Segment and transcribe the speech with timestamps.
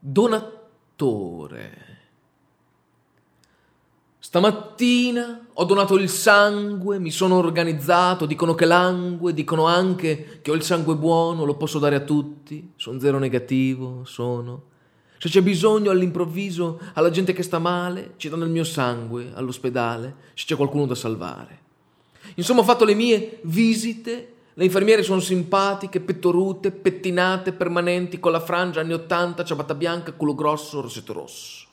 [0.00, 1.88] donatore.
[4.18, 10.54] Stamattina ho donato il sangue, mi sono organizzato, dicono che langue, dicono anche che ho
[10.54, 14.68] il sangue buono, lo posso dare a tutti, sono zero negativo, sono.
[15.18, 20.14] Se c'è bisogno all'improvviso alla gente che sta male, ci danno il mio sangue all'ospedale,
[20.34, 21.58] se c'è qualcuno da salvare.
[22.36, 28.40] Insomma, ho fatto le mie visite le infermiere sono simpatiche, pettorute, pettinate, permanenti, con la
[28.40, 31.68] frangia anni 80, ciabatta bianca, culo grosso, rossetto rosso.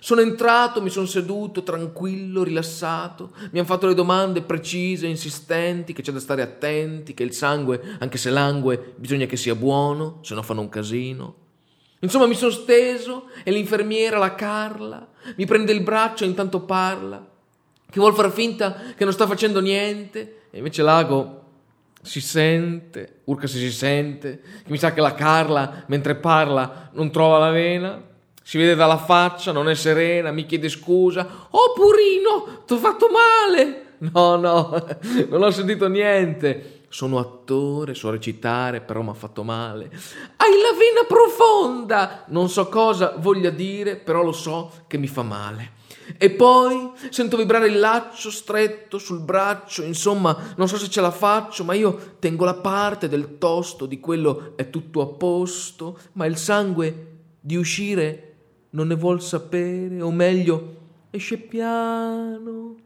[0.00, 3.32] Sono entrato, mi sono seduto, tranquillo, rilassato.
[3.50, 7.96] Mi hanno fatto le domande precise, insistenti, che c'è da stare attenti, che il sangue,
[7.98, 11.34] anche se langue, bisogna che sia buono, se no fanno un casino.
[12.00, 17.26] Insomma, mi sono steso e l'infermiera, la Carla, mi prende il braccio e intanto parla,
[17.90, 21.37] che vuol far finta che non sta facendo niente, e invece l'ago
[22.08, 27.12] si sente, urca se si sente, che mi sa che la Carla, mentre parla, non
[27.12, 28.02] trova la vena,
[28.42, 31.48] si vede dalla faccia, non è serena, mi chiede scusa.
[31.50, 33.82] Oh Purino, ti ho fatto male!
[33.98, 34.86] No, no,
[35.28, 36.77] non ho sentito niente.
[36.88, 39.90] Sono attore, so recitare, però mi ha fatto male.
[40.36, 42.24] Hai la vena profonda!
[42.28, 45.76] Non so cosa voglia dire, però lo so che mi fa male.
[46.16, 51.10] E poi sento vibrare il laccio stretto sul braccio, insomma, non so se ce la
[51.10, 56.24] faccio, ma io tengo la parte del tosto di quello è tutto a posto, ma
[56.24, 57.06] il sangue
[57.40, 58.34] di uscire
[58.70, 60.76] non ne vuol sapere, o meglio,
[61.10, 62.76] esce piano,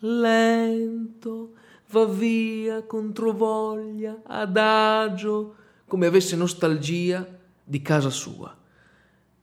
[0.00, 1.50] lento,
[1.90, 5.54] va via controvoglia, adagio,
[5.86, 7.26] come avesse nostalgia
[7.62, 8.54] di casa sua.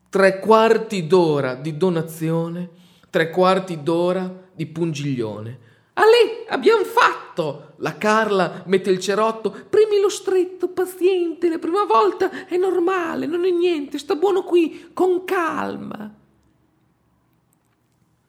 [0.09, 2.81] Tre quarti d'ora di donazione
[3.13, 5.59] tre quarti d'ora di pungiglione.
[5.93, 7.73] Ale, abbiamo fatto!
[7.77, 9.51] La Carla mette il cerotto.
[9.69, 14.89] Premi lo stretto, paziente, la prima volta è normale, non è niente, sta buono qui,
[14.93, 16.11] con calma.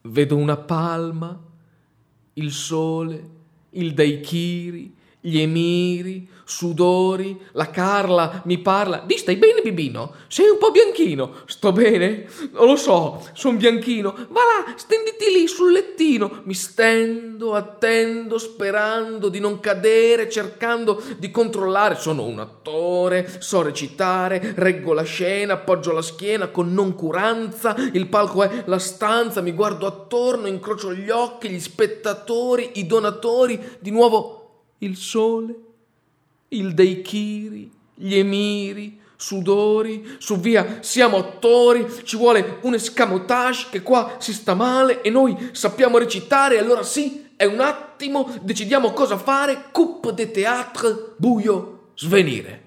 [0.03, 1.41] Vedo una palma,
[2.35, 3.31] il sole,
[3.75, 4.93] il daichiri,
[5.27, 9.03] gli emiri, sudori, la Carla mi parla.
[9.07, 10.13] Di stai bene, bibino?
[10.29, 11.37] Sei un po' bianchino.
[11.47, 12.27] Sto bene?
[12.53, 14.15] Non lo so, sono bianchino.
[14.29, 16.43] Va là, stenditi lì sul lettino.
[16.45, 21.95] Mi stendo, attendo, sperando di non cadere, cercando di controllare.
[21.95, 27.75] Sono un attore, so recitare, reggo la scena, appoggio la schiena con noncuranza.
[27.95, 33.59] Il palco è la stanza, mi guardo attorno, incrocio gli occhi, gli spettatori, i donatori.
[33.79, 34.44] Di nuovo
[34.85, 35.55] il sole,
[36.49, 44.17] il Deikiri, gli emiri, sudori, su via siamo attori, ci vuole un escamotage che qua
[44.19, 49.67] si sta male e noi sappiamo recitare, allora sì, è un attimo, decidiamo cosa fare,
[49.73, 52.64] coupe de théâtre, buio, svenire.